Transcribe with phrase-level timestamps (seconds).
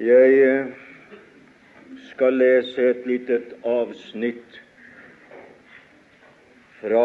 [0.00, 0.68] Jeg eh,
[2.08, 3.36] skal lese et lite
[3.68, 4.54] avsnitt
[6.78, 7.02] fra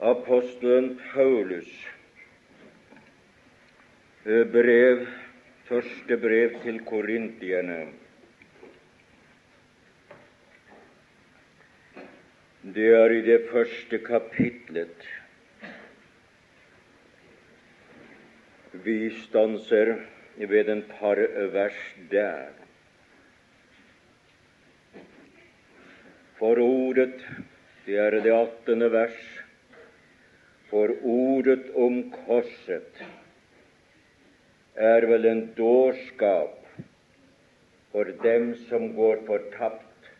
[0.00, 1.68] apostelen Paulus
[4.24, 5.04] eh, brev,
[5.68, 7.82] første brev til korintierne.
[12.64, 15.04] Det er i det første kapitlet.
[18.84, 19.94] Vi stanser
[20.36, 21.16] ved en par
[21.52, 21.80] vers
[22.10, 22.50] der.
[26.36, 27.14] For ordet,
[27.86, 29.22] det er det attende vers,
[30.68, 33.00] for ordet om korset
[34.74, 36.60] er vel en dårskap
[37.92, 40.12] for dem som går fortapt,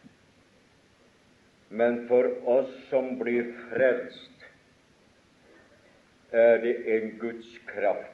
[1.69, 4.49] men for oss som blir frelst,
[6.33, 8.14] er det en Guds kraft.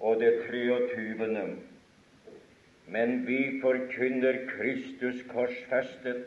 [0.00, 1.56] Og det 23.
[2.90, 6.24] Men vi forkynner Kristus korsfestet,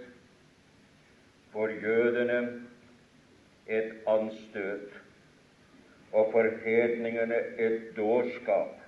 [1.53, 2.39] for jødene
[3.67, 4.93] et anstøt,
[6.13, 8.79] og for hedningene et dårskap.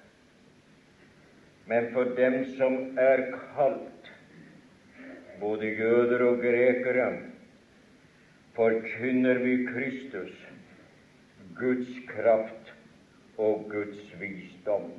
[1.68, 3.22] Men for dem som er
[3.56, 4.12] kalt,
[5.40, 7.10] både jøder og grekere,
[8.56, 10.34] forkynner vi Kristus,
[11.60, 12.65] Guds kraft
[13.38, 14.92] og Guds visdom.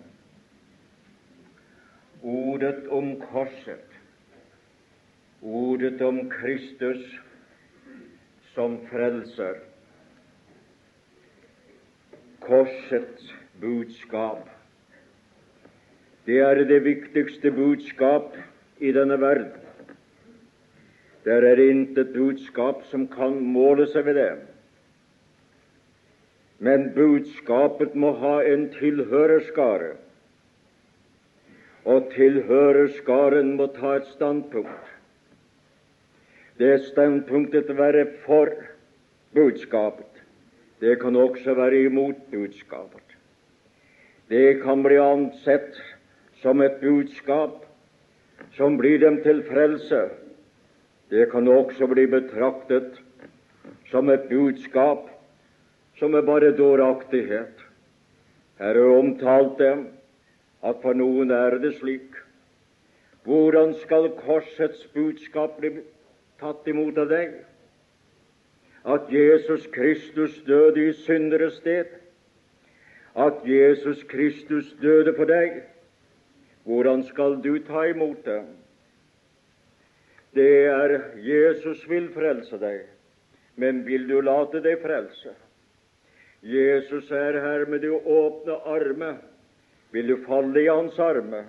[2.22, 3.96] Ordet om korset,
[5.42, 7.04] ordet om Kristus
[8.54, 9.60] som frelser,
[12.40, 14.48] korsets budskap,
[16.26, 18.34] det er det viktigste budskap
[18.82, 19.52] i denne verden.
[21.24, 24.32] Der er intet budskap som kan måle seg ved det.
[26.58, 29.94] Men budskapet må ha en tilhørerskare,
[31.84, 34.92] og tilhørerskaren må ta et standpunkt.
[36.58, 38.48] Det standpunktet være for
[39.36, 40.22] budskapet.
[40.80, 43.16] Det kan også være imot budskapet.
[44.28, 45.76] Det kan bli ansett
[46.42, 47.62] som et budskap
[48.56, 50.08] som blir dem til frelse.
[51.10, 52.98] Det kan også bli betraktet
[53.90, 55.10] som et budskap
[55.98, 57.62] som er bare dåraktighet.
[58.58, 59.86] Her er omtalt dem
[60.64, 62.16] at for noen er det slik.
[63.26, 65.72] Hvordan skal korsets budskap bli
[66.40, 67.38] tatt imot av deg?
[68.86, 71.88] At Jesus Kristus døde i synderes sted.
[73.16, 75.64] At Jesus Kristus døde for deg.
[76.66, 78.42] Hvordan skal du ta imot det?
[80.36, 82.82] Det er Jesus vil frelse deg,
[83.56, 85.32] men vil du late deg frelse?
[86.46, 89.16] Jesus er her med de åpne armer.
[89.90, 91.48] Vil du falle i hans armer?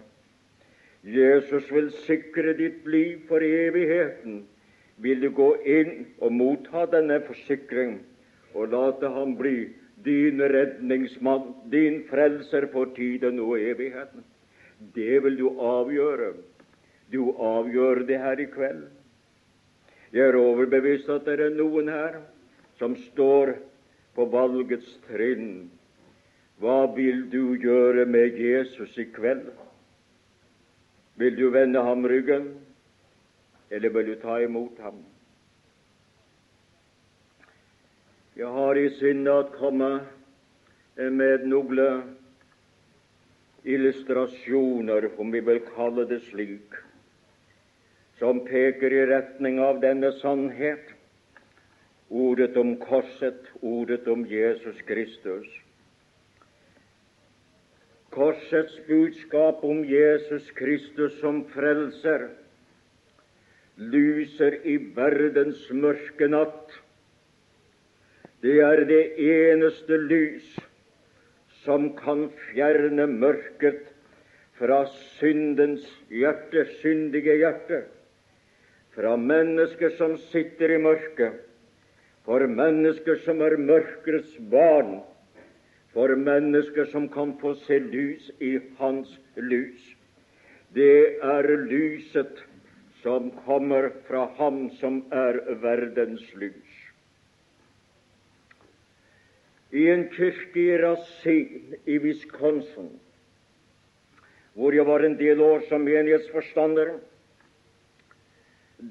[1.05, 4.45] Jesus vil sikre ditt liv for evigheten.
[4.97, 7.99] Vil du gå inn og motta denne forsikring
[8.55, 9.69] og late ham bli
[10.05, 14.25] din redningsmann, din frelser for tiden og evigheten?
[14.95, 16.33] Det vil du avgjøre.
[17.13, 18.87] Du avgjør det her i kveld.
[20.13, 22.21] Jeg er overbevist at det er noen her
[22.79, 23.53] som står
[24.17, 25.67] på valgets trinn.
[26.57, 29.51] Hva vil du gjøre med Jesus i kveld?
[31.21, 32.49] Vil du vende ham ryggen,
[33.69, 34.97] eller vil du ta imot ham?
[38.37, 39.91] Jeg har i sinne å komme
[40.97, 42.03] med noen
[43.65, 46.77] illustrasjoner, om vi vil kalle det slik,
[48.17, 50.96] som peker i retning av denne sannhet
[52.09, 55.47] ordet om korset, ordet om Jesus Kristus.
[58.09, 62.29] Korsets budskap om Jesus Kristus som frelser
[63.77, 66.71] lyser i verdens mørke natt.
[68.41, 70.47] Det er det eneste lys
[71.65, 73.85] som kan fjerne mørket
[74.57, 74.83] fra
[75.19, 77.83] syndens hjerte, syndige hjerte,
[78.95, 81.46] fra mennesker som sitter i mørket,
[82.27, 84.97] for mennesker som er mørkets barn,
[85.95, 89.93] for mennesker som kan få se lys i hans lys.
[90.75, 92.41] Det er lyset
[92.99, 96.73] som kommer fra Ham som er verdens lys.
[99.71, 102.91] I en kirke i Racine i Wisconsin,
[104.57, 106.97] hvor jeg var en del år som menighetsforstander,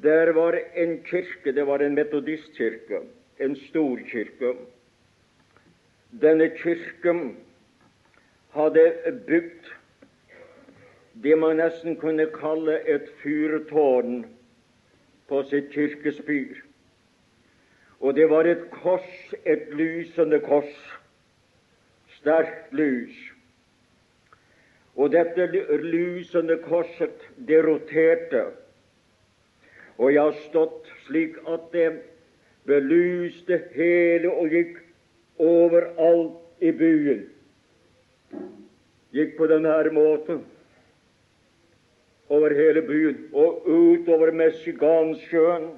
[0.02, 3.04] der var en kirke, det var en metodistkirke
[3.38, 4.56] en storkirke.
[6.20, 7.36] denne kirken
[8.54, 8.92] hadde
[9.26, 9.66] bygd
[11.22, 14.24] det man nesten kunne kalle et fyrtårn
[15.28, 16.62] på sitt kirkespyr.
[18.00, 20.76] Og det var et kors, et lysende kors,
[22.18, 23.16] sterkt lys.
[24.96, 25.48] Og dette
[25.82, 28.44] lysende korset, det roterte.
[29.98, 31.88] Og jeg har stått slik at det
[32.66, 34.80] belyste hele og gikk
[35.42, 37.24] overalt i byen.
[39.14, 40.42] Gikk på denne måten
[42.28, 45.70] over hele byen og utover Messigansjøen.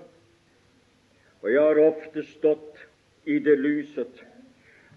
[1.43, 2.83] Og jeg har ofte stått
[3.29, 4.25] i det lyset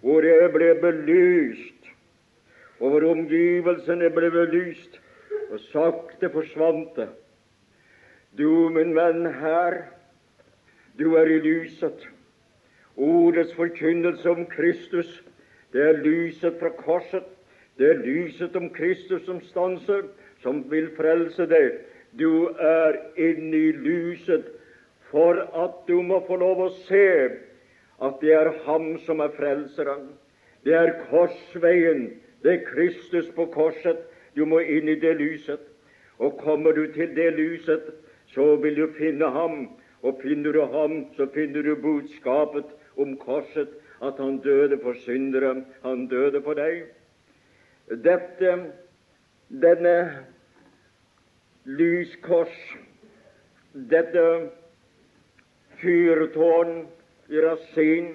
[0.02, 1.90] hvor jeg ble belyst,
[2.82, 4.98] og hvor omgivelsene ble belyst,
[5.52, 7.10] og sakte forsvant det.
[8.40, 9.78] Du, min venn, her,
[11.00, 12.08] du er i lyset.
[12.98, 15.24] Ordets forkynnelse om Kristus,
[15.74, 17.24] det er lyset fra korset.
[17.78, 20.04] Det er lyset om Kristus som stanser
[20.44, 21.80] som vil frelse deg.
[22.20, 24.50] Du er inne i lyset
[25.12, 27.08] for at du må få lov å se
[28.02, 30.10] at det er Ham som er frelseren.
[30.66, 32.10] Det er korsveien,
[32.44, 34.02] det er Kristus på korset.
[34.36, 35.62] Du må inn i det lyset.
[36.22, 37.88] Og kommer du til det lyset,
[38.34, 39.70] så vil du finne Ham.
[40.04, 42.66] Og finner du Ham, så finner du budskapet
[42.98, 43.70] om korset,
[44.02, 45.64] at Han døde for syndere.
[45.84, 46.88] Han døde for deg.
[47.92, 48.56] Dette,
[49.52, 49.96] denne
[51.66, 52.58] lyskors,
[53.74, 54.26] dette
[55.82, 56.86] fyrtårn
[57.30, 58.14] i Rasin,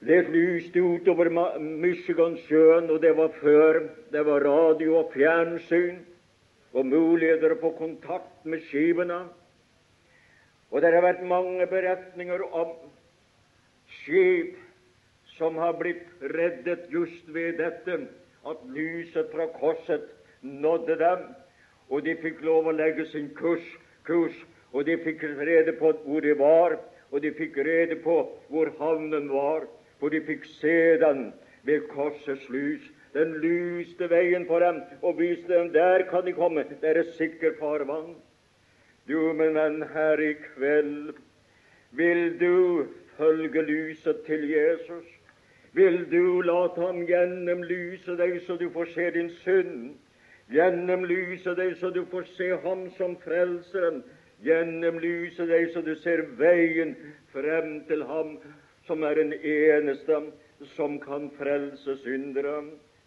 [0.00, 1.28] det lyste utover
[1.60, 3.82] Michigansjøen, og det var før
[4.12, 5.98] det var radio og fjernsyn
[6.72, 9.26] og muligheter på kontakt med skipene.
[10.70, 12.74] Og det har vært mange beretninger om
[14.00, 14.58] skip
[15.36, 17.96] som har blitt reddet just ved dette,
[18.46, 20.06] at lyset fra korset
[20.42, 21.26] nådde dem,
[21.90, 23.66] og de fikk lov å legge sin kurs,
[24.06, 24.36] kurs
[24.72, 26.78] og de fikk rede på hvor de var,
[27.10, 28.16] og de fikk rede på
[28.48, 29.66] hvor havnen var,
[29.98, 31.32] for de fikk se den
[31.66, 32.84] ved korsets lys.
[33.12, 36.62] Den lyste veien for dem og viste dem der kan de komme.
[36.62, 38.14] Det er sikkert sikker farvann.
[39.08, 41.14] Du, min venn, her i kveld,
[41.90, 42.86] vil du
[43.16, 45.06] følge lyset til Jesus?
[45.72, 49.94] Vil du late ham gjennomlyse deg så du får se din synd?
[50.50, 54.02] Gjennomlyse deg så du får se ham som frelseren.
[54.44, 56.96] Gjennomlyse deg så du ser veien
[57.32, 58.36] frem til ham
[58.88, 60.20] som er den eneste
[60.74, 62.64] som kan frelse syndere.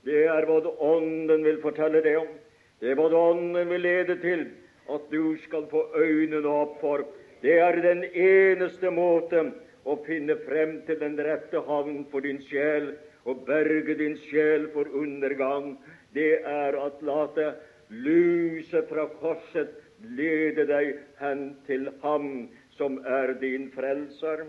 [0.08, 2.32] Det er hva Ånden vil fortelle deg om.
[2.80, 4.48] Det er hva Ånden vil lede til
[4.90, 7.06] at du skal få øynene opp for.
[7.42, 9.46] Det er den eneste måte
[9.86, 12.94] å finne frem til den rette havn for din sjel
[13.28, 15.76] og berge din sjel for undergang
[16.14, 17.54] det er at late
[17.90, 19.72] lyset fra korset
[20.04, 24.46] lede deg hen til Ham som er din frelser.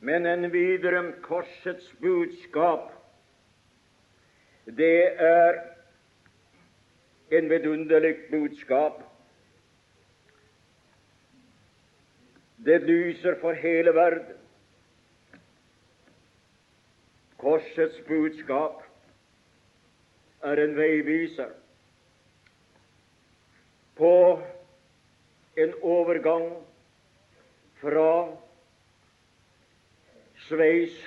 [0.00, 2.92] Men en videre korsets budskap,
[4.78, 5.58] det er
[7.30, 9.02] en vidunderlig budskap.
[12.64, 14.36] Det lyser for hele verden.
[17.38, 18.82] Korsets budskap
[20.42, 21.52] er en veiviser
[23.96, 24.42] på
[25.56, 26.50] en overgang
[27.80, 28.10] fra
[30.48, 30.98] Sveits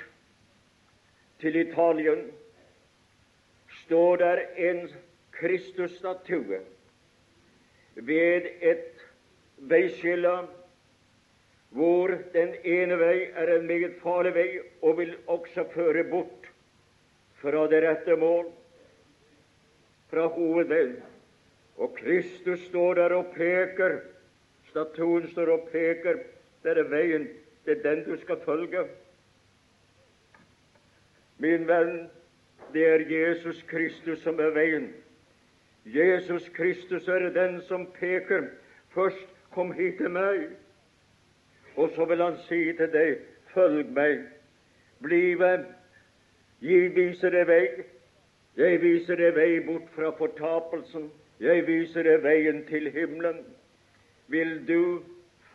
[1.39, 2.31] til Italien
[3.84, 4.89] står der en
[5.41, 6.62] Kristusstatue
[7.95, 9.05] ved et
[9.57, 10.36] veiskille
[11.71, 14.50] hvor den ene vei er en meget farlig vei
[14.81, 16.50] og vil også føre bort
[17.41, 18.51] fra det rette mål
[20.12, 20.98] fra hovedveien.
[21.77, 24.00] Og Kristus står der og peker.
[24.69, 26.19] Statuen står og peker.
[26.63, 27.29] Det er veien.
[27.65, 28.83] Det er den du skal følge.
[31.38, 32.10] Min venn,
[32.74, 34.91] det er Jesus Kristus som er veien.
[35.85, 38.50] Jesus Kristus er den som peker.
[38.93, 40.50] Først kom hit til meg,
[41.75, 43.17] og så vil han si til deg,
[43.53, 44.27] følg meg.
[45.01, 45.65] Bli ved.
[46.61, 47.65] jeg viser deg vei.
[48.57, 51.09] Jeg viser deg vei bort fra fortapelsen.
[51.39, 53.39] Jeg viser deg veien til himmelen.
[54.27, 55.01] Vil du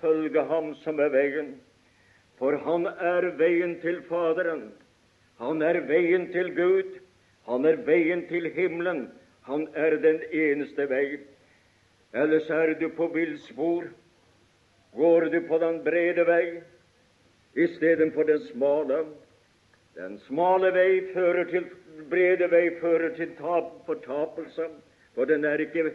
[0.01, 1.55] følge ham som er veien?
[2.39, 4.73] For han er veien til Faderen.
[5.39, 6.99] Han er veien til Gud.
[7.47, 9.07] Han er veien til himmelen.
[9.47, 11.19] Han er den eneste vei.
[12.15, 13.91] Ellers er du på villspor.
[14.97, 16.63] Går du på den brede vei?
[17.57, 19.07] istedenfor den smale.
[19.97, 21.65] Den smale vei fører til
[22.11, 24.69] brede vei fører til tap, fortapelse,
[25.15, 25.91] for den er ikke,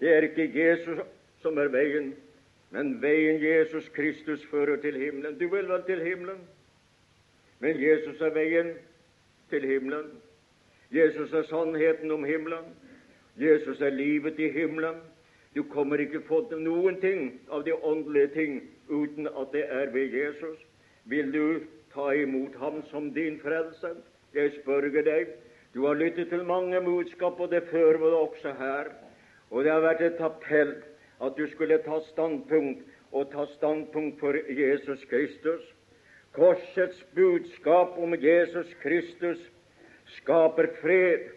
[0.00, 1.00] det er ikke Jesus
[1.42, 2.12] som er veien,
[2.70, 5.38] men veien Jesus Kristus fører til himmelen.
[5.38, 6.42] Du vil vel til himmelen,
[7.58, 8.74] men Jesus er veien
[9.50, 10.10] til himmelen.
[10.92, 12.68] Jesus er sannheten om himmelen.
[13.38, 15.00] Jesus er livet i himmelen.
[15.54, 20.12] Du kommer ikke få noen ting av de åndelige ting uten at det er ved
[20.12, 20.58] Jesus.
[21.04, 21.60] Vil du
[21.94, 23.94] ta imot ham som din frelse?
[24.34, 25.32] Jeg spør deg.
[25.74, 28.92] Du har lyttet til mange budskap, og det fører vi også her.
[29.50, 30.74] Og det har vært et appell
[31.20, 35.62] at du skulle ta standpunkt, og ta standpunkt for Jesus Kristus.
[36.32, 39.38] Korsets budskap om Jesus Kristus
[40.18, 41.30] skaper fred.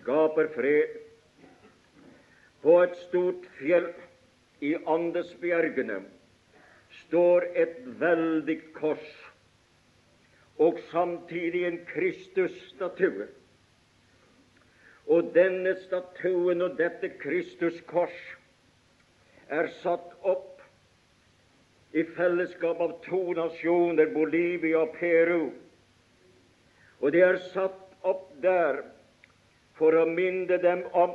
[0.00, 0.96] Skaper fred.
[2.62, 3.88] På et stort fjell
[4.60, 6.02] i Andesbjergene
[7.06, 9.12] står et veldig kors
[10.60, 13.30] og samtidig en Kristus-statue.
[15.10, 18.18] Og denne statuen og dette Kristus-kors
[19.48, 20.60] er satt opp
[21.96, 25.48] i fellesskap av to nasjoner, Bolivia og Peru.
[27.00, 28.84] Og det er satt opp der
[29.80, 31.14] for å minne dem om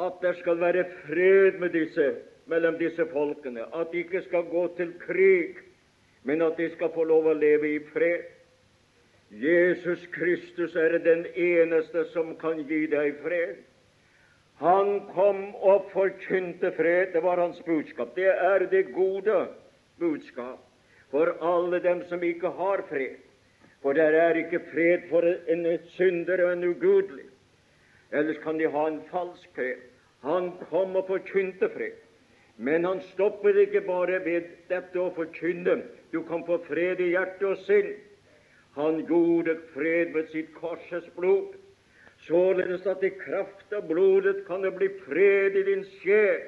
[0.00, 2.12] at det skal være fred med disse,
[2.50, 5.58] mellom disse folkene, at de ikke skal gå til krig,
[6.22, 8.28] men at de skal få lov å leve i fred.
[9.30, 13.60] Jesus Kristus er den eneste som kan gi deg fred.
[14.60, 17.14] Han kom og forkynte fred.
[17.14, 18.10] Det var hans budskap.
[18.16, 19.46] Det er det gode
[20.02, 20.58] budskap
[21.10, 23.22] for alle dem som ikke har fred.
[23.80, 25.64] For det er ikke fred for en
[25.96, 27.29] synder og en ugudelig.
[28.12, 29.82] Ellers kan de ha en falsk fred.
[30.22, 31.96] Han kom og forkynte fred.
[32.60, 35.78] Men han stopper ikke bare ved dette å forkynne.
[36.12, 37.94] Du kan få fred i hjerte og sinn.
[38.76, 41.56] Han gjorde fred ved sitt korses blod,
[42.26, 46.44] således at i kraft av blodet kan det bli fred i din sjel,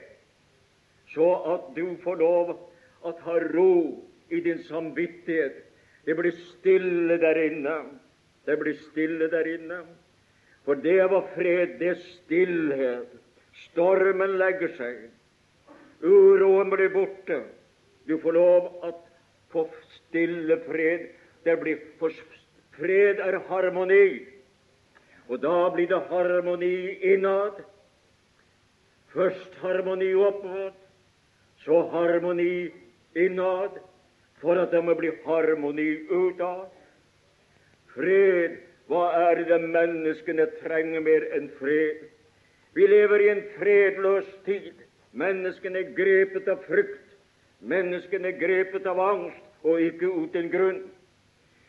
[1.10, 2.54] så at du får lov
[3.02, 3.74] å ha ro
[4.30, 5.58] i din samvittighet.
[6.06, 7.74] Det blir stille der inne.
[8.46, 9.82] Det blir stille der inne.
[10.64, 13.16] For det var fred, det er stillhet.
[13.68, 15.08] Stormen legger seg.
[16.02, 17.42] Uroen blir borte.
[18.06, 18.92] Du får lov å
[19.52, 19.66] få
[19.96, 21.10] stille fred.
[21.44, 22.14] Det blir for
[22.72, 24.24] Fred er harmoni.
[25.28, 26.74] Og da blir det harmoni
[27.12, 27.60] innad.
[29.12, 30.72] Først harmoni oppad,
[31.64, 32.70] så harmoni
[33.14, 33.76] innad,
[34.40, 36.70] for at det må bli harmoni utad.
[37.92, 38.56] Fred,
[38.90, 42.08] hva er det menneskene trenger mer enn fred?
[42.74, 44.72] Vi lever i en fredløs tid.
[45.12, 47.12] Menneskene er grepet av frykt.
[47.60, 50.80] Menneskene er grepet av angst, og ikke uten grunn.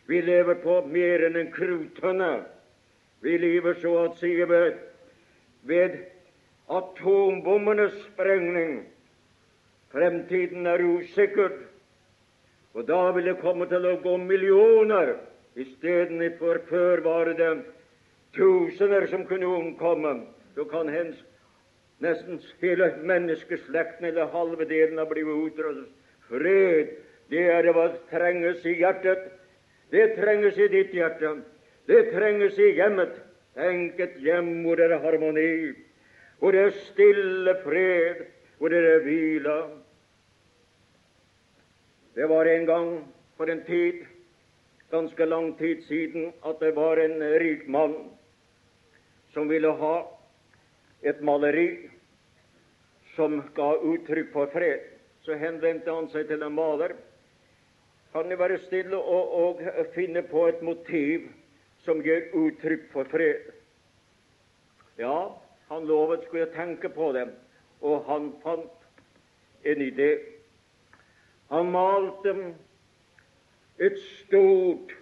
[0.08, 2.32] Vi lever på mer enn en kruttønne.
[3.24, 4.80] Vi lever så å si ved,
[5.64, 6.00] ved
[6.72, 8.82] atombommenes sprengning.
[9.94, 11.54] Fremtiden er usikker,
[12.74, 15.14] og da vil det komme til å gå millioner.
[15.56, 17.52] Istedenfor før var det
[18.34, 20.16] tusener som kunne omkomme
[20.56, 21.20] så kan hens
[22.02, 25.90] nesten hele menneskeslekten eller halve delen av blitt utryddet.
[26.30, 26.94] Fred,
[27.30, 29.30] det er hva trenges i hjertet.
[29.94, 31.36] Det trenges i ditt hjerte.
[31.88, 33.14] Det trenges i hjemmet.
[33.54, 35.74] Tenk et hjem hvor det er harmoni,
[36.42, 38.24] hvor det er stille fred,
[38.58, 39.58] hvor det er hvile.
[42.18, 42.90] Det var en gang
[43.38, 44.02] for en tid,
[44.94, 47.96] ganske lang tid siden, at det var en rik mann
[49.34, 49.96] som ville ha
[51.02, 51.90] et maleri
[53.16, 54.86] som ga uttrykk for fred.
[55.26, 56.94] Så henvendte han seg til en maler.
[58.14, 59.62] Kan du være stille og, og
[59.96, 61.26] finne på et motiv
[61.86, 63.50] som gir uttrykk for fred?
[65.02, 65.32] Ja,
[65.72, 67.26] han lovet skulle tenke på det,
[67.82, 68.86] og han fant
[69.66, 70.12] en idé.
[71.50, 72.36] Han malte
[73.80, 74.94] et stort,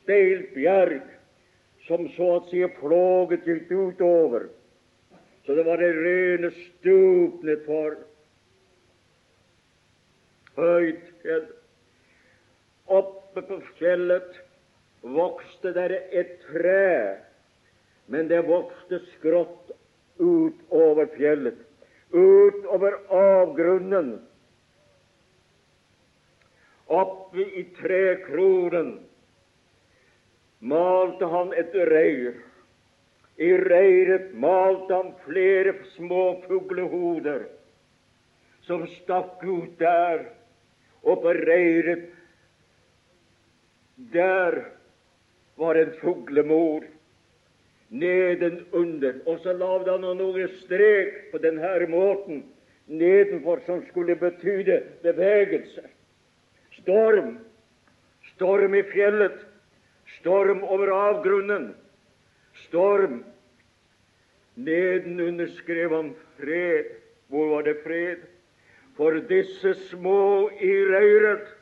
[0.00, 1.02] steilt bjerg
[1.86, 4.48] som så å si flåget gikk utover
[5.48, 7.94] så det var det rene stup nedfor.
[10.58, 11.46] Høyt fjell.
[12.92, 14.36] Oppe på fjellet
[15.00, 17.16] vokste der et tre,
[18.12, 19.72] men det vokste skrått
[20.20, 21.64] utover fjellet,
[22.12, 24.18] utover avgrunnen.
[26.88, 28.94] Oppe i trekronen
[30.60, 32.38] malte han et reir
[33.38, 37.44] i reiret malte han flere små fuglehoder
[38.66, 40.24] som stakk ut der,
[41.02, 42.08] opereret.
[44.12, 44.58] Der
[45.56, 46.84] var en fuglemor
[47.88, 52.42] nedenunder, og så lagde han noen strek på denne måten
[52.86, 55.86] nedenfor som skulle betyde bevegelse.
[56.88, 57.34] Storm,
[58.32, 59.42] storm i fjellet,
[60.16, 61.74] storm over avgrunnen,
[62.64, 63.18] storm.
[64.56, 66.88] Nedenunder skrev han fred.
[67.28, 68.24] Hvor var det fred?
[68.96, 71.52] For disse små i røyret,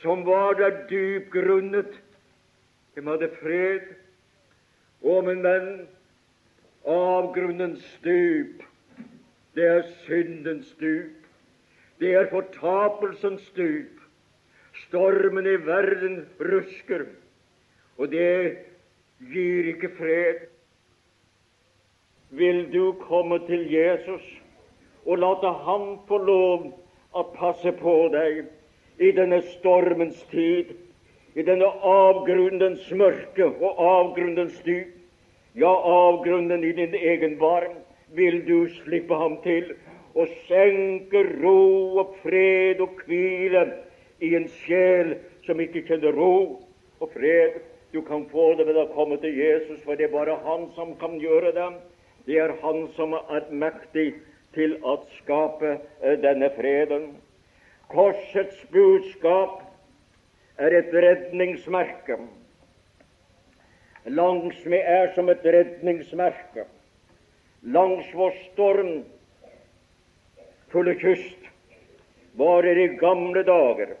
[0.00, 1.92] som var der dypgrunnet,
[2.96, 3.92] de hadde fred.
[5.04, 5.70] Å, men venn,
[6.88, 8.64] avgrunnens stup,
[9.52, 11.17] det er syndens stup.
[11.98, 13.94] Det er fortapelsens stup.
[14.86, 17.06] Stormen i verden rusker,
[17.98, 18.58] og det
[19.32, 20.44] gir ikke fred.
[22.30, 24.22] Vil du komme til Jesus
[25.06, 26.68] og late ham få lov
[27.16, 28.44] å passe på deg
[29.02, 30.74] i denne stormens tid,
[31.34, 34.94] i denne avgrunnens mørke og avgrunnens dyp,
[35.58, 37.80] ja, avgrunnen i din egen varm,
[38.14, 39.72] vil du slippe ham til
[40.18, 43.64] og skjenke ro og fred og hvile
[44.24, 45.14] i en sjel
[45.46, 46.32] som ikke kjenner ro
[46.98, 47.60] og fred.
[47.94, 50.92] Du kan få det ved å komme til Jesus, for det er bare Han som
[51.00, 51.68] kan gjøre det.
[52.26, 54.10] Det er Han som er mektig
[54.52, 57.14] til å skape eh, denne freden.
[57.88, 59.62] Korsets budskap
[60.58, 62.18] er et redningsmerke.
[64.08, 66.66] Langsmed er som et redningsmerke
[67.62, 68.34] langs vår
[70.68, 71.36] stormfulle kyst
[72.34, 73.96] var i gamle dager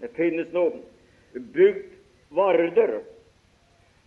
[0.00, 0.82] Det finnes noen
[1.34, 1.92] bygd
[2.30, 3.00] varder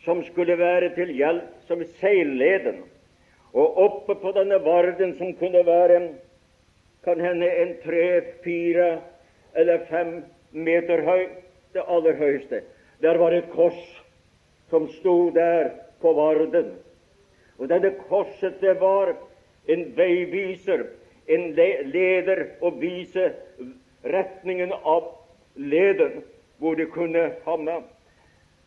[0.03, 2.83] som skulle være til hjelp som seilleden.
[3.53, 6.13] Og oppe på denne varden, som kunne være
[7.03, 8.99] kan hende en tre, fire
[9.55, 11.29] eller fem meter høy,
[11.73, 12.61] det aller høyeste,
[13.01, 13.79] der var et kors
[14.69, 16.75] som sto der på varden.
[17.57, 19.15] Og denne korset det var
[19.67, 20.85] en veiviser,
[21.27, 23.31] en leder å vise
[24.03, 25.11] retningen av
[25.55, 26.21] leden,
[26.59, 27.81] hvor det kunne havne.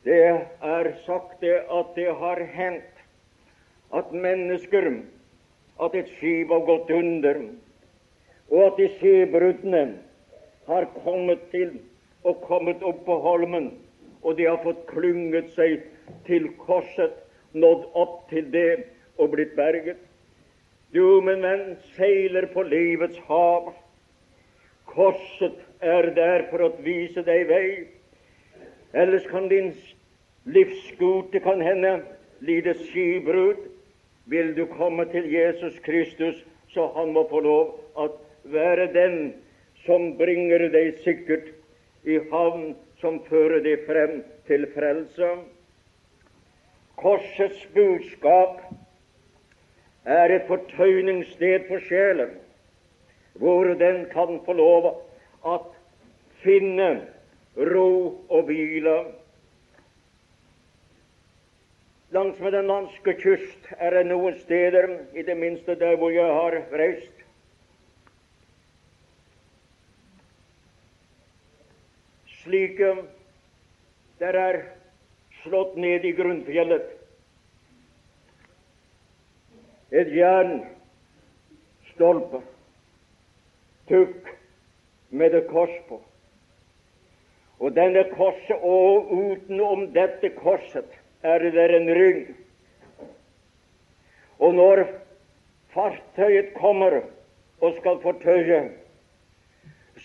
[0.05, 3.05] Det er sagt det at det har hendt
[3.95, 4.91] at mennesker
[5.81, 7.41] at et skip har gått under,
[8.51, 9.85] og at de skipbruddene
[10.69, 11.79] har kommet til
[12.27, 13.71] og kommet opp på holmen,
[14.23, 15.85] og de har fått klynget seg
[16.27, 17.15] til korset
[17.55, 18.71] nådd opp til det
[19.19, 20.01] og blitt berget.
[20.93, 23.75] Du, min venn, seiler på livets hav.
[24.89, 27.67] Korset er der for å vise deg vei.
[28.97, 29.75] Ellers kan din
[30.49, 31.99] livsskute kan hende
[32.41, 33.67] lide skibrudd.
[34.33, 36.41] Vil du komme til Jesus Kristus,
[36.73, 38.09] så han må få lov å
[38.49, 39.21] være den
[39.85, 41.53] som bringer deg sikkert
[42.09, 45.33] i havn, som fører deg frem til frelse.
[46.97, 48.65] Korsets budskap
[50.09, 52.31] er et fortøyningssted for sjelen,
[53.37, 54.89] hvor den kan få lov
[55.47, 55.69] at
[56.43, 56.89] finne
[57.57, 58.97] ro og hvile.
[62.11, 66.57] Langsmed den danske kyst er det noen steder, i det minste der hvor jeg har
[66.73, 67.25] reist,
[72.49, 72.95] slike
[74.19, 74.63] der er
[75.43, 76.98] slått ned i grunnfjellet.
[79.93, 80.69] Et jernstolpe,
[83.89, 84.29] tukk
[85.11, 86.03] med et kors på.
[87.59, 90.87] Og denne korset, og utenom dette korset
[91.27, 92.37] er det en ring.
[94.39, 94.85] Og når
[95.75, 97.01] fartøyet kommer
[97.61, 98.71] og skal fortøye,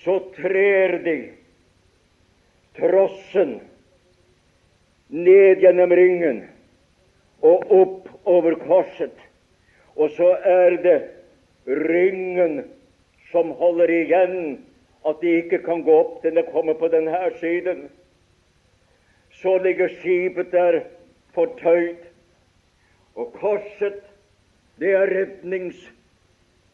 [0.01, 1.17] så trer de
[2.79, 3.59] trossen
[5.13, 6.41] ned gjennom ringen
[7.45, 9.13] og opp over korset.
[9.95, 10.99] Og så er det
[11.67, 12.63] ringen
[13.31, 14.37] som holder igjen
[15.07, 17.89] at de ikke kan gå opp til det kommer på denne siden.
[19.41, 20.81] Så ligger skipet der
[21.33, 21.97] fortøyd.
[23.15, 24.01] Og korset,
[24.79, 25.11] det er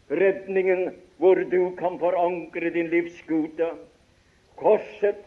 [0.09, 3.67] redningen hvor du kan forankre din livsskute.
[4.55, 5.19] Korset,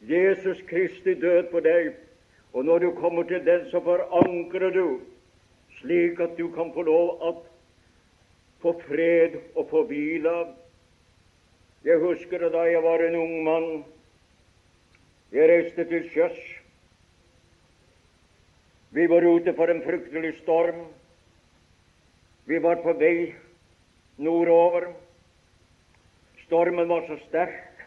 [0.00, 1.92] Jesus Kristi død på deg,
[2.52, 4.98] og når du kommer til den, så forankrer du,
[5.82, 7.42] slik at du kan få lov at
[8.62, 10.34] få fred og få hvile.
[11.84, 13.84] Jeg husker da jeg var en ung mann.
[15.32, 16.38] Jeg reiste til sjøs.
[18.92, 20.84] Vi var ute for en fryktelig storm.
[22.46, 23.32] Vi var på vei
[24.18, 24.92] nordover.
[26.44, 27.86] Stormen var så sterk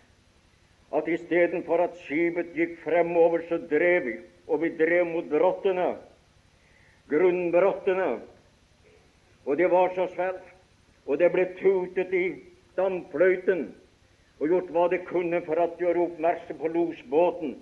[0.96, 4.14] at istedenfor at skipet gikk fremover, så drev vi,
[4.48, 5.96] og vi drev mot brottene,
[7.10, 8.10] grunnbrottene.
[9.46, 10.44] Og det var så svært,
[11.06, 12.26] og det ble tutet i
[12.78, 13.68] dampfløyten
[14.40, 17.56] og gjort hva det kunne for å gjøre oppmerksom på losbåten.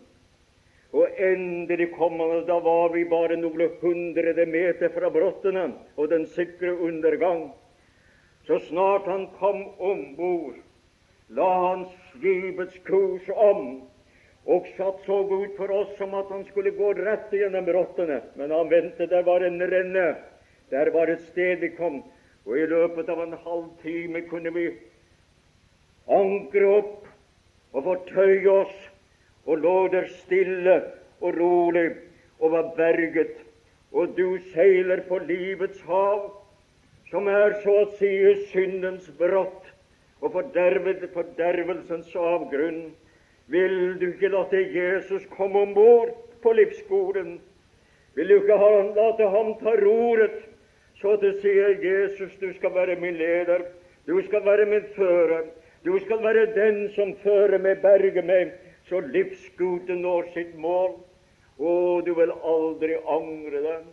[0.94, 6.10] Og endelig kom han, og da var vi bare noen hundrede meter fra brottene og
[6.12, 7.48] den sikre undergang.
[8.48, 10.58] Så snart han kom om bord,
[11.34, 13.82] la han skipets kurs om
[14.46, 18.20] og satt så ut for oss som at han skulle gå rett gjennom brottene.
[18.36, 20.08] Men han ventet, der var en renne,
[20.72, 22.02] der var et sted vi kom,
[22.46, 24.68] og i løpet av en halv time kunne vi
[26.12, 27.08] ankre opp
[27.74, 28.76] og fortøye oss
[29.48, 30.76] og lå der stille
[31.24, 31.88] og rolig
[32.40, 33.38] og var berget.
[33.94, 36.32] Og du seiler på livets hav,
[37.12, 38.12] som er så å si
[38.50, 39.70] syndens brott
[40.24, 42.88] og fordervelsens avgrunn.
[43.54, 46.10] Vil du ikke la Jesus komme om bord
[46.42, 47.36] på livsskolen?
[48.16, 50.40] Vil du ikke la ham ta roret,
[50.98, 53.62] så du sier Jesus, du skal være min leder,
[54.08, 55.46] du skal være min fører,
[55.86, 58.54] du skal være den som fører meg, berger meg,
[58.90, 60.96] så livsskuten når sitt mål.
[61.60, 63.86] Å, du vil aldri angre deg.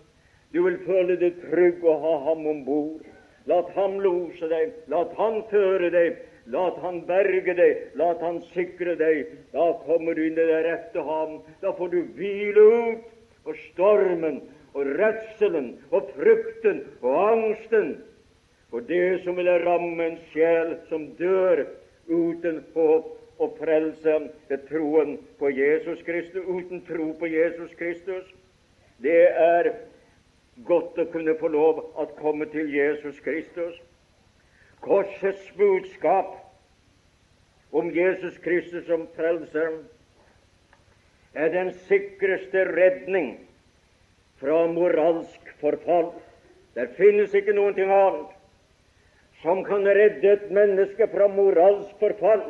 [0.54, 3.04] Du vil føle deg trygg og ha ham om bord.
[3.50, 6.16] La ham lose deg, la han føre deg,
[6.52, 9.26] lat han berge deg, la han sikre deg.
[9.54, 11.40] Da kommer du inn i det rette ham.
[11.62, 13.08] Da får du hvile ut
[13.44, 14.42] for stormen
[14.74, 17.94] og redselen og frykten og angsten
[18.70, 21.64] for det som vil ramme en sjel som dør
[22.06, 24.16] uten håp og frelse
[24.48, 26.44] ved troen på Jesus Kristus.
[26.46, 28.26] Uten tro på Jesus Kristus.
[29.02, 29.72] Det er
[30.68, 33.74] godt å kunne få lov å komme til Jesus Kristus.
[34.80, 36.36] Korsets budskap
[37.70, 39.80] om Jesus Kristus som frelser
[41.34, 43.34] er den sikreste redning
[44.40, 46.10] fra moralsk forfall.
[46.74, 48.32] Det finnes ikke noe annet
[49.42, 52.48] som kan redde et menneske fra moralsk forfall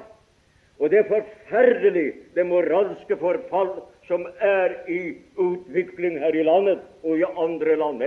[0.81, 3.75] og det er forferdelig, det moralske forfall
[4.09, 5.01] som er i
[5.37, 8.01] utvikling her i landet og i andre land.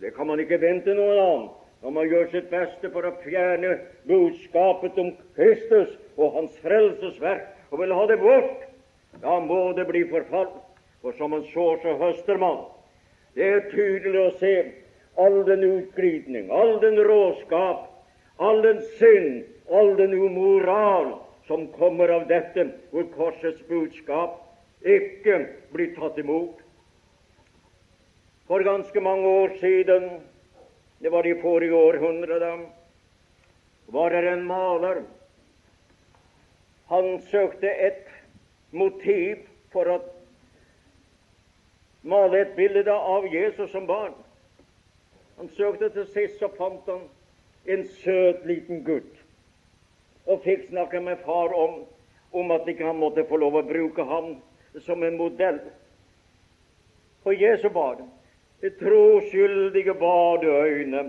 [0.00, 3.76] Det kan man ikke vente noe annet når man gjør sitt beste for å fjerne
[4.08, 8.66] budskapet om Kristus og Hans frelsesverk og vil ha det bort.
[9.22, 10.50] Da må det bli forfall.
[11.00, 12.66] For som man sår, så høster man.
[13.34, 14.54] Det er tydelig å se
[15.20, 17.86] all den utglidning, all den råskap,
[18.36, 21.14] all den synd, all den umoral
[21.48, 24.36] som kommer av dette, hvor korsets budskap
[24.84, 25.38] ikke
[25.72, 26.60] blir tatt imot.
[28.50, 30.08] For ganske mange år siden,
[31.00, 32.68] det var de forrige århundre,
[33.86, 35.02] var det en maler.
[36.86, 38.08] Han søkte et
[38.70, 39.96] motiv for å
[42.02, 44.12] male et bilde av Jesus som barn.
[45.38, 47.08] Han søkte til sist, så fant han
[47.64, 49.16] en søt liten gutt
[50.28, 51.80] og fikk snakke med far om,
[52.36, 54.34] om at ikke han måtte få lov å bruke ham
[54.84, 55.58] som en modell.
[57.24, 58.04] For Jesu barn,
[58.60, 61.04] det troskyldige badeøyne,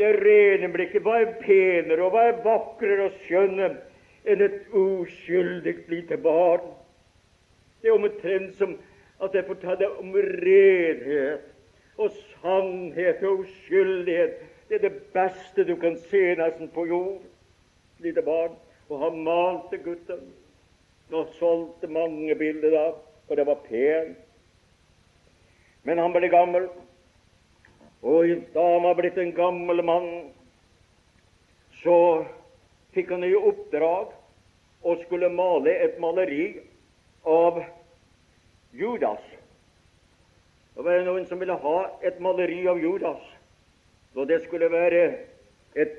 [0.00, 3.70] det rene blikket, hva er penere og hva er vakrere og skjønne
[4.24, 6.64] enn et uskyldig lite barn?
[7.80, 8.76] Det er omtrent som
[9.20, 11.44] at jeg fortalte om renhet
[12.00, 14.40] og sannhet og uskyldighet.
[14.68, 17.20] Det er det beste du kan se nesten på jord
[18.00, 18.56] lite barn,
[18.88, 20.30] og han malte gutten
[21.12, 24.14] og solgte mange bilder av, for det var pen.
[25.82, 26.68] Men han ble gammel,
[28.00, 30.10] og da han var blitt en gammel mann,
[31.80, 31.96] så
[32.94, 34.12] fikk han i oppdrag
[34.84, 36.44] å skulle male et maleri
[37.28, 37.62] av
[38.76, 39.20] Judas.
[40.74, 43.20] Det var noen som ville ha et maleri av Judas,
[44.16, 45.02] og det skulle være
[45.76, 45.96] et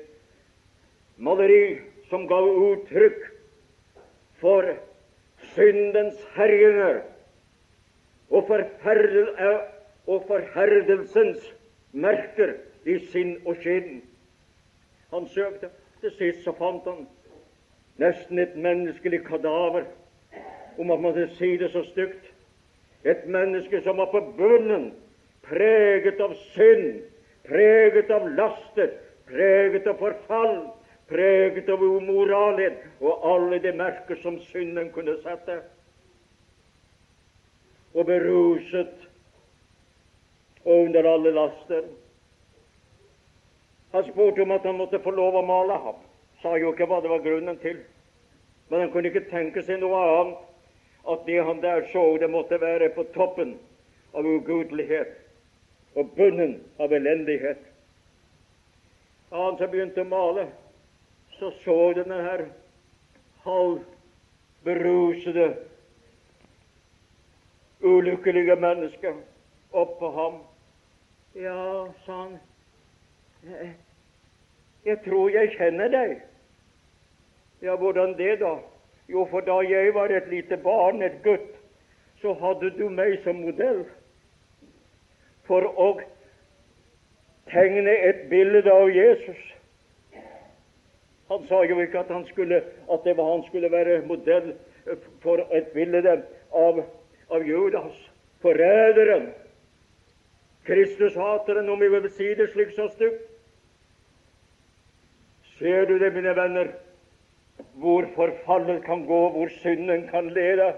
[1.22, 3.22] maleri som ga uttrykk
[4.42, 4.66] for
[5.54, 7.02] syndens herjinger
[8.32, 9.30] og, forferdel,
[10.06, 11.44] og forherdelsens
[11.92, 14.02] merker i sinn og skinn.
[15.12, 15.70] Han søkte.
[16.02, 17.04] Til sist så fant han
[18.02, 19.84] nesten et menneskelig kadaver,
[20.78, 22.32] om man måtte si det så stygt.
[23.04, 24.92] Et menneske som var på bunnen,
[25.46, 27.02] preget av synd,
[27.46, 28.90] preget av laster,
[29.30, 30.56] preget av forfall,
[31.10, 35.60] preget av umoralhet og alle de merker som synden kunne sette,
[37.92, 39.08] og beruset
[40.64, 41.82] og under alle laster.
[43.92, 45.98] Han spurte om at han måtte få lov å male ham.
[46.42, 47.82] Sa jo ikke hva det var grunnen til.
[48.70, 50.38] Men han kunne ikke tenke seg noe annet
[51.12, 53.56] at det han der så, det måtte være på toppen
[54.14, 55.18] av ugudelighet
[55.98, 57.58] og bunnen av elendighet.
[59.30, 60.46] Da han så begynte å male,
[61.38, 62.46] så så denne her
[63.44, 65.48] halvberusede,
[67.82, 69.16] ulykkelige mennesket
[69.72, 70.34] oppå ham.
[71.34, 72.38] Ja, sa han,
[74.84, 76.18] jeg tror jeg kjenner deg.
[77.62, 78.56] Ja, hvordan det, da?
[79.08, 81.54] Jo, for da jeg var et lite barn, et gutt,
[82.20, 83.84] så hadde du meg som modell
[85.48, 85.88] for å
[87.50, 89.40] tegne et bilde av Jesus.
[91.32, 92.60] Han sa jo ikke at, skulle,
[92.92, 94.52] at det var han skulle være modell
[95.24, 96.18] for et bilde
[96.52, 96.82] av,
[97.30, 97.96] av Judas,
[98.44, 99.30] forræderen,
[100.66, 103.28] Kristushateren, om vi vil si det slik så stygt.
[105.58, 106.70] Ser du det, mine venner,
[107.82, 110.72] hvor forfallet kan gå, hvor synden kan lede?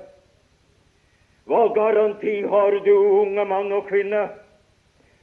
[1.44, 4.28] Hva garanti har du, unge mann og kvinne,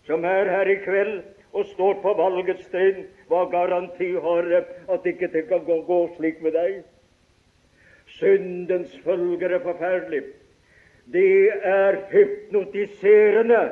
[0.05, 1.21] som er her i kveld
[1.53, 3.03] og står på valgets sted?
[3.29, 4.55] Hva garanti har du
[4.93, 6.81] at ikke det kan gå, gå slik med deg?
[8.17, 10.23] Syndens følger er forferdelig.
[11.11, 13.63] Det er hypnotiserende.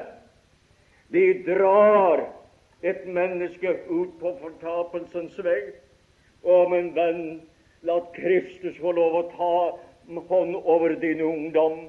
[1.11, 2.21] De drar
[2.81, 5.61] et menneske ut på fortapelsens vei.
[6.45, 7.23] Å, min venn,
[7.83, 9.53] la Kristus få lov å ta
[10.29, 11.81] hånd over din ungdom,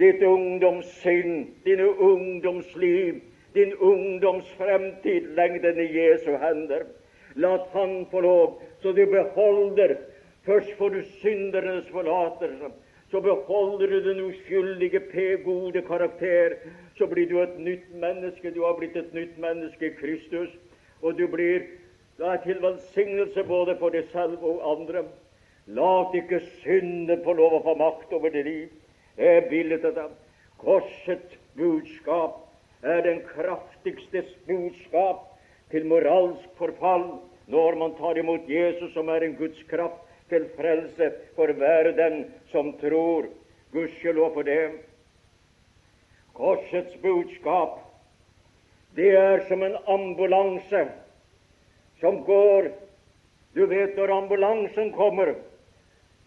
[0.00, 3.20] ditt ungdomssinn, dine ungdomsliv,
[3.56, 5.30] din ungdomsfremtid.
[5.36, 6.88] Legg den i Jesu hender.
[7.36, 9.98] La Han få lov, så du beholder
[10.46, 12.68] Først får du syndernes forlatelse
[13.10, 16.56] så beholder du den uskyldige, p-gode karakter.
[16.98, 18.50] Så blir du et nytt menneske.
[18.50, 20.50] Du har blitt et nytt menneske i Kristus.
[21.02, 21.66] Og du blir
[22.18, 25.04] da til velsignelse både for deg selv og andre.
[25.66, 28.72] La ikke synden få lov å få makt over ditt liv.
[29.16, 30.12] Det er bildet av
[30.60, 32.42] korsets budskap
[32.86, 35.24] er den kraftigste budskap
[35.72, 37.06] til moralsk forfall
[37.50, 42.24] når man tar imot Jesus, som er en Guds kraft til frelse for hver den
[42.52, 43.28] som tror.
[43.72, 44.70] Gudskjelov for det.
[46.36, 47.78] Korsets budskap,
[48.96, 50.86] det er som en ambulanse
[52.00, 52.70] som går
[53.56, 55.30] Du vet når ambulansen kommer,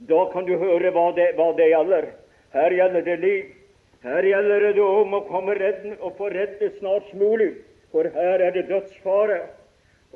[0.09, 2.07] da kan du høre hva det, hva det gjelder.
[2.55, 3.51] Her gjelder det liv.
[4.01, 7.51] Her gjelder det om å komme redden og få reddet snarest mulig,
[7.93, 9.43] for her er det dødsfare.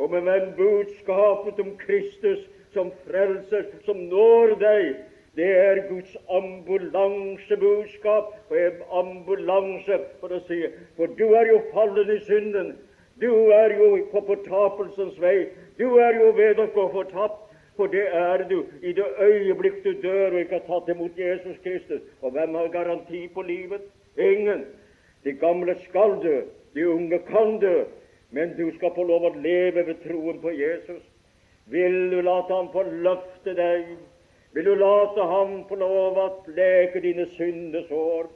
[0.02, 2.42] Og med budskapet om Kristus
[2.74, 4.88] som frelser, som når deg.
[5.36, 8.24] Det er Guds ambulansebudskap
[8.94, 10.66] ambulanse for å si
[10.98, 12.76] For du er jo fallen i synden.
[13.22, 15.48] Du er jo på fortapelsens vei.
[15.80, 17.40] Du er jo ved å gå fortapt.
[17.76, 21.58] For det er du i det øyeblikk du dør og ikke har tatt imot Jesus
[21.64, 22.02] Kristus.
[22.22, 23.82] Og hvem har garanti på livet?
[24.18, 24.66] Ingen.
[25.24, 26.42] De gamle skal dø,
[26.76, 27.84] de unge kan dø,
[28.32, 31.02] men du skal få lov å leve ved troen på Jesus.
[31.66, 33.96] Vil du la ham få løfte deg?
[34.54, 38.28] Vil du late ham få lov å leke dine syndesår?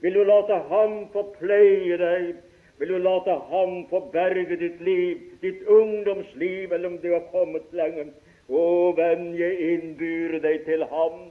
[0.00, 2.36] Vil du late ham få pleie deg?
[2.80, 7.68] Vil du late ham få berge ditt liv, ditt ungdomsliv, eller om du har kommet
[7.76, 8.12] lenger?
[8.48, 8.62] Å,
[8.96, 11.28] venn, jeg innbyr deg til ham.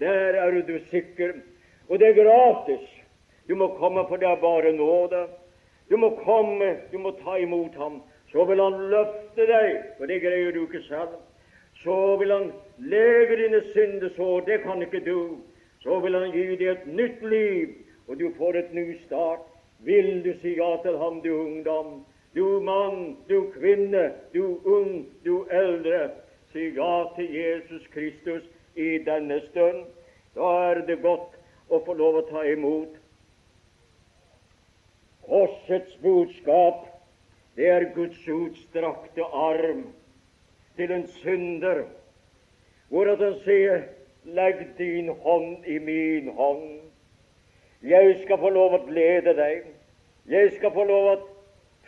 [0.00, 1.36] Der er du sikker.
[1.88, 2.84] Og det er gratis.
[3.48, 5.26] Du må komme, for det er bare nåde.
[5.88, 8.00] Du må komme, du må ta imot ham
[8.32, 11.14] så vil han løfte deg, for det greier du ikke selv.
[11.86, 12.48] Så vil han
[12.82, 15.38] lege dine syndesår, det kan ikke du.
[15.82, 17.76] Så vil han gi deg et nytt liv,
[18.10, 19.44] og du får et ny start.
[19.86, 22.00] Vil du si ja til ham, du ungdom?
[22.34, 26.10] Du mann, du kvinne, du ung, du eldre.
[26.50, 28.42] Si ja til Jesus Kristus
[28.74, 29.86] i denne stund.
[30.34, 31.38] Da er det godt
[31.70, 32.98] å få lov å ta imot
[35.26, 36.84] korsets budskap
[37.56, 39.86] det er Guds utstrakte arm
[40.76, 41.84] til en synder,
[42.88, 43.86] hvor han sier
[44.26, 46.80] Legg din hånd i min hånd.
[47.82, 49.68] Jeg skal få lov å lede deg.
[50.26, 51.16] Jeg skal få lov å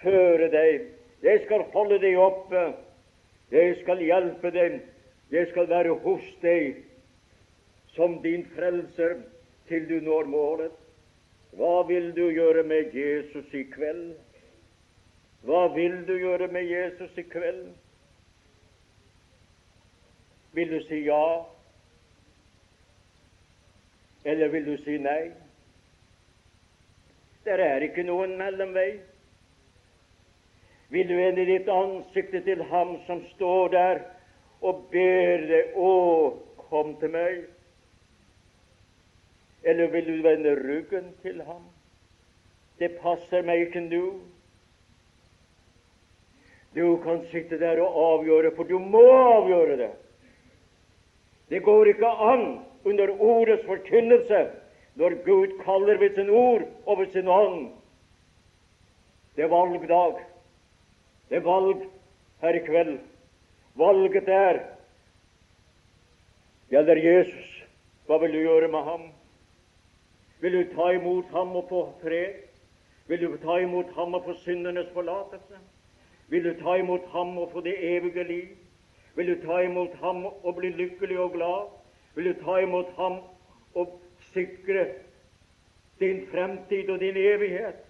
[0.03, 0.85] føre deg.
[1.27, 2.63] Jeg skal holde deg oppe.
[3.51, 4.79] Jeg skal hjelpe deg.
[5.35, 6.85] Jeg skal være hos deg
[7.97, 9.19] som din frelser
[9.67, 10.79] til du når målet.
[11.59, 14.15] Hva vil du gjøre med Jesus i kveld?
[15.43, 17.67] Hva vil du gjøre med Jesus i kveld?
[20.59, 21.47] Vil du si ja,
[24.25, 25.29] eller vil du si nei?
[27.45, 28.97] Der er ikke noen mellomvei.
[30.91, 34.01] Vil du vende ditt ansikt til ham som står der
[34.59, 35.93] og ber deg, å,
[36.67, 37.47] kom til meg?
[39.63, 41.71] Eller vil du vende ryggen til ham?
[42.83, 44.03] Det passer meg ikke nå.
[46.75, 49.93] Du kan sitte der og avgjøre, for du må avgjøre det.
[51.49, 52.47] Det går ikke an
[52.85, 54.47] under ordets forkynnelse
[54.95, 57.71] når Gud kaller ved sin ord og ved sin ånd.
[59.37, 60.25] Det er valgdag.
[61.29, 61.87] Det er valg
[62.41, 62.99] her i kveld.
[63.79, 64.59] Valget er
[66.71, 67.55] gjelder Jesus.
[68.07, 69.09] Hva vil du gjøre med ham?
[70.41, 72.45] Vil du ta imot ham og få fred?
[73.09, 75.61] Vil du ta imot ham og få syndenes forlatelse?
[76.29, 78.49] Vil du ta imot ham og få det evige liv?
[79.19, 81.71] Vil du ta imot ham og bli lykkelig og glad?
[82.15, 83.17] Vil du ta imot ham
[83.75, 83.97] og
[84.31, 84.85] sikre
[85.99, 87.81] din fremtid og din evighet?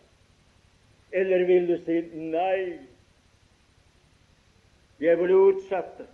[1.13, 2.79] Eller vil du si nei?
[5.01, 6.09] Jeg vil utsette.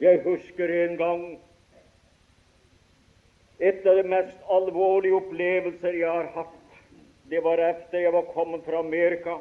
[0.00, 1.24] Jeg husker en gang
[3.60, 6.80] et av de mest alvorlige opplevelser jeg har hatt.
[7.32, 9.40] Det var etter jeg var kommet fra Amerika.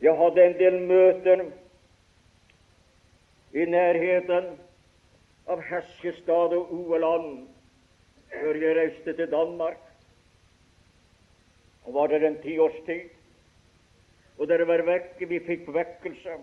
[0.00, 1.50] Jeg hadde en del møter
[3.52, 4.52] i nærheten
[5.52, 7.46] av Heskestad og Ueland
[8.32, 9.80] før jeg reiste til Danmark.
[11.84, 13.10] Og var der en tiårstid.
[14.38, 16.36] Og dere var vekke, vi fikk vekkelse.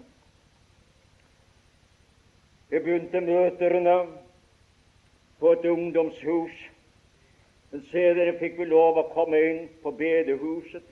[2.70, 3.96] Jeg begynte møterne
[5.40, 6.60] på et ungdomshus.
[7.72, 10.86] Men senere fikk vi lov å komme inn på bedehuset,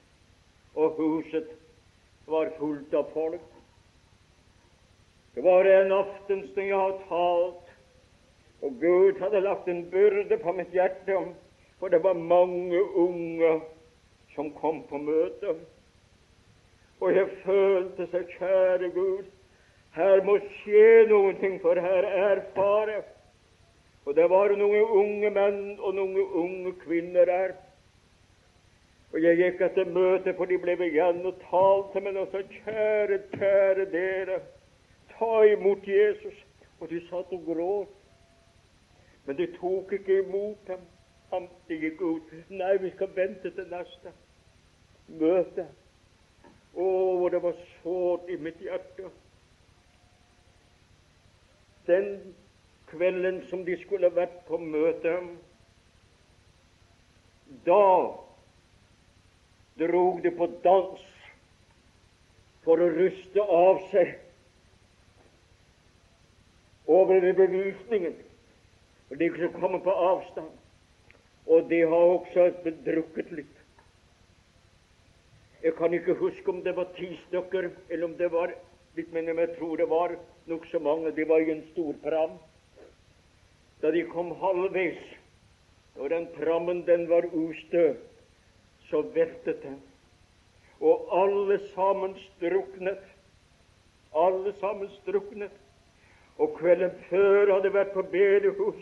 [0.77, 1.47] og huset
[2.29, 3.56] var fullt av folk.
[5.37, 7.65] Det var en aften som jeg har talt,
[8.65, 11.17] og Gud hadde lagt en byrde på mitt hjerte,
[11.77, 13.51] for det var mange unge
[14.33, 15.53] som kom på møte.
[17.01, 19.29] Og jeg følte så kjære Gud,
[19.93, 22.97] her må skje noe, for her er fare.
[24.09, 27.57] Og det var noen unge menn og noen unge kvinner der.
[29.13, 33.91] Og jeg gikk etter møtet, for de ble igjen og talte med sa, kjære, kjære
[33.93, 34.43] dere,
[35.17, 36.45] ta imot Jesus.
[36.79, 37.93] Og de satt og gråt.
[39.25, 40.85] Men de tok ikke imot ham.
[41.31, 42.33] Han gikk ut.
[42.49, 44.13] Nei, vi skal vente til neste
[45.07, 45.65] møte.
[46.77, 46.87] Å,
[47.33, 49.09] det var sårt i mitt hjerte.
[51.87, 52.07] Den
[52.87, 55.17] kvelden som de skulle vært på møte,
[57.67, 57.83] da
[59.79, 61.03] drog de på dans
[62.63, 64.15] for å ruste av seg
[66.87, 68.15] over bevisningen.
[69.09, 70.49] Og de som kommer på avstand.
[71.47, 72.51] Og de har også
[72.85, 73.53] drukket litt.
[75.63, 78.53] Jeg kan ikke huske om det var ti stykker, eller om det var
[78.97, 80.15] litt men jeg tror det var
[80.49, 81.11] nokså mange.
[81.11, 82.37] De var i en stor pram.
[83.81, 85.01] Da de kom halvveis,
[85.97, 87.93] og den prammen den var ustø,
[88.89, 89.77] så veltet den.
[90.79, 93.03] Og alle sammen struknet.
[94.15, 95.53] Alle sammen struknet.
[96.37, 98.81] Og kvelden før hadde jeg vært på bedehus,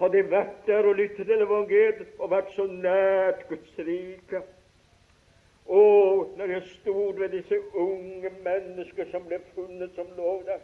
[0.00, 4.42] hadde jeg vært der og lyttet til evangeliet og vært så nært Guds rike.
[5.66, 10.60] Og når jeg stod ved disse unge mennesker som ble funnet som lå der,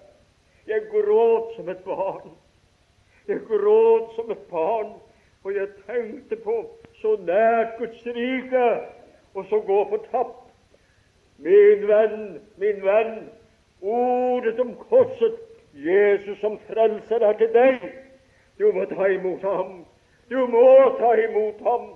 [0.67, 2.33] jeg gråt som et barn.
[3.29, 4.97] Jeg gråt som et barn,
[5.45, 6.57] og jeg tenkte på
[7.01, 8.67] så nært Guds rike,
[9.35, 10.43] og så gå fortapt.
[11.39, 13.29] Min venn, min venn,
[13.83, 15.46] ordet om korset,
[15.77, 17.83] Jesus som frelser er til deg.
[18.59, 19.85] Du må ta imot ham.
[20.31, 21.91] Du må ta imot ham.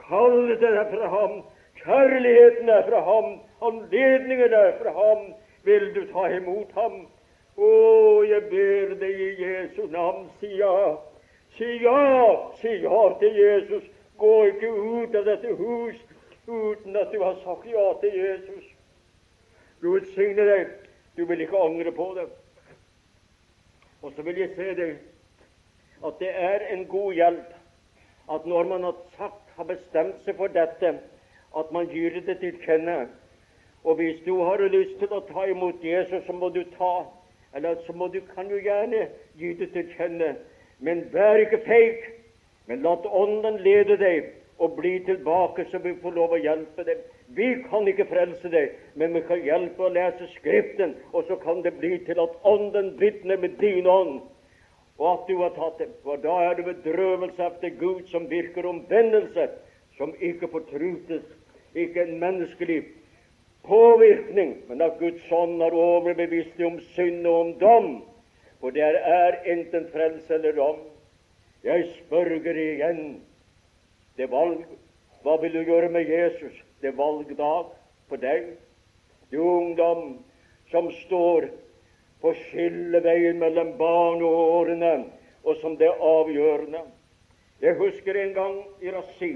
[0.00, 1.38] Kallet er fra ham.
[1.80, 3.40] Kjærligheten er fra ham.
[3.62, 5.32] Anledningen er fra ham.
[5.64, 7.06] Vil du ta imot ham?
[7.56, 7.70] Å,
[8.28, 10.98] jeg ber deg i Jesu navn, si ja.
[11.56, 13.88] Si ja, si ja til Jesus.
[14.18, 15.96] Gå ikke ut av dette hus
[16.48, 18.64] uten at du har sagt ja til Jesus.
[19.80, 20.78] Gud signe deg.
[21.16, 22.28] Du vil ikke angre på det.
[24.02, 24.96] Og så vil jeg se deg
[26.06, 27.58] at det er en god hjelp
[28.32, 30.94] at når man har sagt, har bestemt seg for dette,
[31.58, 33.08] at man gir det til kjenne.
[33.84, 36.94] Og hvis du har lyst til å ta imot Jesus, så må du ta
[37.54, 40.36] eller så må du, kan du gjerne gi det til kjenne.
[40.78, 42.06] Men vær ikke feig,
[42.66, 44.30] men la Ånden lede deg,
[44.62, 47.00] og bli tilbake, så vi får lov å hjelpe deg.
[47.34, 51.64] Vi kan ikke frelse deg, men vi kan hjelpe å lese Skriften, og så kan
[51.64, 54.20] det bli til at Ånden vitner med din ånd,
[55.00, 55.88] og at du har tatt det.
[56.04, 59.48] For da er det bedrøvelse etter Gud som virker omvendelse,
[59.98, 61.24] som ikke fortrutes,
[61.74, 62.82] ikke en menneskelig
[63.66, 67.90] påvirkning, men at Guds ånd har overbevist om synd og om dom.
[68.60, 70.80] For det er enten frelse eller dom.
[71.64, 73.22] Jeg spørger igjen.
[74.16, 74.64] Det er valg.
[75.22, 76.54] Hva vil du gjøre med Jesus?
[76.80, 77.70] Det er valgdag
[78.10, 78.52] for deg.
[79.30, 80.18] Du ungdom
[80.70, 81.48] som står
[82.22, 84.92] på skilleveien mellom barneårene,
[85.44, 86.84] og som det er avgjørende.
[87.62, 89.32] Jeg husker en gang i Rasi,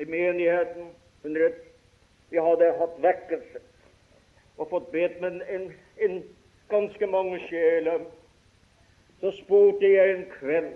[0.00, 0.90] i menigheten
[2.30, 3.60] Vi hadde hatt vekkelse
[4.56, 5.66] og fått bedt med en,
[5.98, 6.22] en
[6.68, 8.04] ganske mange sjeler.
[9.20, 10.74] Så spurte jeg en kveld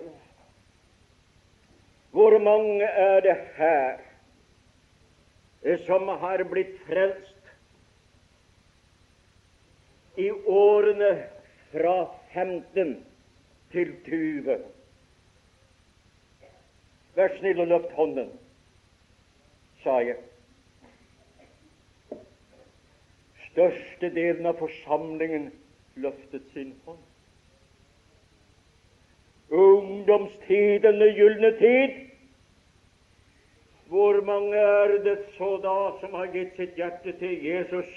[2.15, 3.97] hvor mange er det her
[5.85, 7.49] som har blitt frelst
[10.15, 11.09] i årene
[11.73, 11.95] fra
[12.31, 12.93] 15
[13.73, 14.55] til 20?
[17.19, 18.31] Vær snill og løft hånden,
[19.83, 20.15] sa jeg.
[23.49, 25.51] Størstedelen av forsamlingen
[25.99, 27.03] løftet sin hånd.
[29.51, 32.04] Ungdomstiden, den gylne tid.
[33.87, 37.89] Hvor mange er det så da som har gitt sitt hjerte til Jesus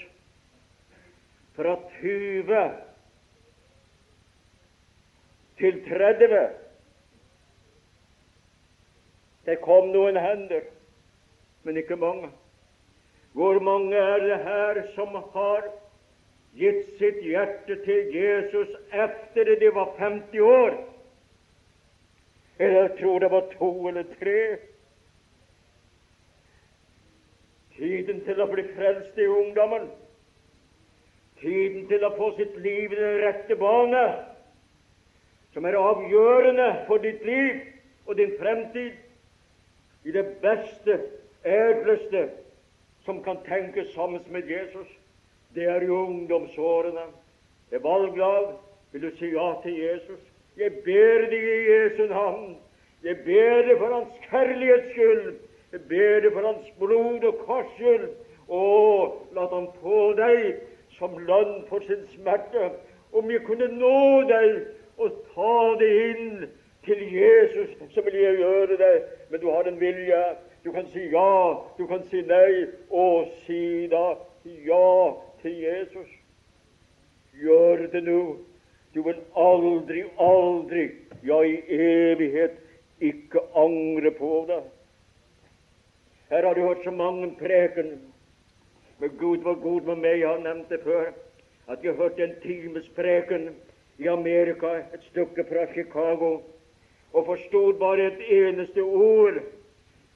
[1.57, 2.59] fra 20
[5.57, 6.43] til 30?
[9.45, 10.69] Det kom noen hender,
[11.63, 12.29] men ikke mange.
[13.33, 15.65] Hvor mange er det her som har
[16.53, 20.77] gitt sitt hjerte til Jesus etter de var 50 år?
[22.59, 24.41] Eller jeg tror det var to eller tre.
[27.79, 29.87] Tiden til å bli frelst i ungdommen.
[31.39, 34.03] Tiden til å få sitt liv i den rette bane,
[35.53, 37.61] som er avgjørende for ditt liv
[38.05, 38.97] og din fremtid,
[40.03, 40.99] i det beste,
[41.43, 42.27] edleste
[43.05, 44.87] som kan tenkes sammen med Jesus.
[45.55, 47.07] Det er i ungdomsårene.
[47.71, 48.57] Er valglag.
[48.91, 50.21] Vil du si ja til Jesus?
[50.57, 52.57] Jeg ber deg i Jesu navn.
[53.03, 55.35] Jeg ber deg for Hans kjærlighets skyld.
[55.71, 58.07] Jeg ber deg for Hans blod og kors skyld.
[58.49, 58.61] Å,
[59.37, 60.63] la Han få deg
[60.97, 62.71] som lønn for sin smerte.
[63.13, 63.99] Om jeg kunne nå
[64.29, 64.63] deg
[64.99, 66.47] og ta deg inn
[66.87, 68.95] til Jesus, så vil jeg gjøre det.
[69.29, 70.23] Men du har en vilje.
[70.65, 71.33] Du kan si ja,
[71.77, 74.17] du kan si nei, og si da
[74.65, 76.09] ja til Jesus.
[77.39, 78.23] Gjør det nå.
[78.93, 80.89] Du vil aldri, aldri,
[81.23, 82.57] ja, i evighet,
[82.99, 84.59] ikke angre på det.
[86.29, 87.99] Her har du hørt så mange preken.
[88.99, 91.13] Men Gud var god med meg, jeg har nevnt det før,
[91.67, 93.49] at jeg hørte en times preken
[93.97, 96.41] i Amerika, et stykke fra Chicago,
[97.13, 99.39] og forstod bare et eneste ord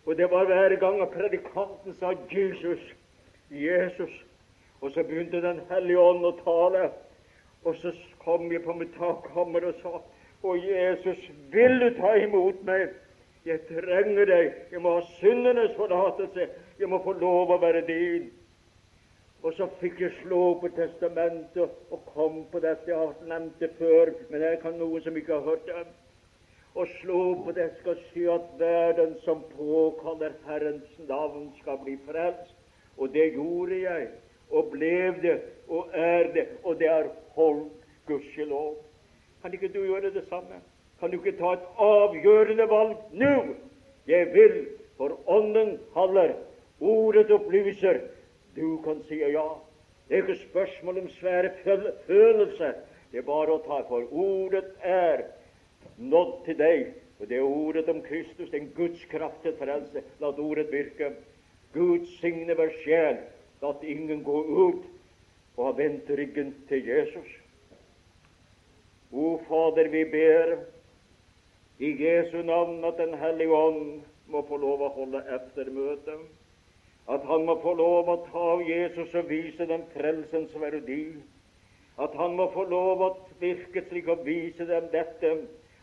[0.06, 2.96] og det var hver gang at predikanten sa 'Jesus',
[3.52, 4.26] 'Jesus',
[4.82, 6.92] og så begynte Den hellige ånd å tale.
[7.64, 10.02] Og så kom jeg på mitt takkammer og sa
[10.44, 12.90] 'Å, Jesus, vil du ta imot meg?
[13.46, 14.54] Jeg trenger deg.
[14.72, 16.48] Jeg må ha syndenes forlatelse.
[16.80, 18.32] Jeg må få lov å være din.'
[19.44, 23.74] Og så fikk jeg slå på testamentet og kom på dette jeg har nevnt det
[23.76, 25.82] før, men jeg kan noen som ikke har hørt det
[26.76, 32.56] og slå på det skal si at verden som påkaller Herrens navn, skal bli frelst.
[32.98, 34.08] Og det gjorde jeg,
[34.50, 35.38] og ble det,
[35.68, 38.76] og er det, og det er holdt, gudskjelov.
[39.42, 40.62] Kan ikke du gjøre det samme?
[41.04, 43.32] Kan du ikke ta et avgjørende valg nå?
[44.08, 44.54] Jeg vil,
[44.96, 46.32] for Ånden holder,
[46.80, 47.98] ordet opplyser.
[48.56, 49.44] Du kan si ja.
[50.08, 51.52] Det er ikke spørsmål om svære
[52.08, 52.80] følelser.
[53.12, 55.26] Det er bare å ta, for ordet er
[56.00, 56.86] nådd til deg.
[57.20, 60.08] Og det er ordet om Kristus, en Guds kraft til frelse.
[60.24, 61.18] La ordet virke.
[61.76, 63.20] Gud signe hver sjel.
[63.60, 64.88] La ingen gå ut
[65.58, 67.28] og ha vendt ryggen til Jesus.
[69.12, 70.56] O Fader, vi ber
[71.84, 76.16] i Jesu navn at Den hellige ånd må få lov å holde eftermøte.
[77.12, 81.02] At han må få lov å ta av Jesus og vise dem frelsens verdi.
[82.00, 83.10] At han må få lov å
[83.42, 85.34] virke slik og vise dem dette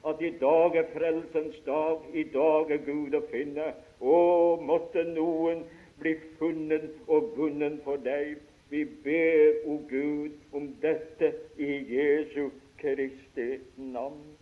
[0.09, 3.69] at i dag er frelsens dag, i dag er Gud å finne.
[4.01, 4.17] Å,
[4.65, 5.67] måtte noen
[6.01, 8.39] bli funnet og vunnet for deg.
[8.73, 12.49] Vi ber, o Gud, om dette i Jesu
[12.81, 14.40] Kristi navn.